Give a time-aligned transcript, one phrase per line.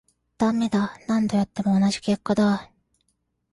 [0.39, 2.71] ダメだ、何度やっても同じ結果だ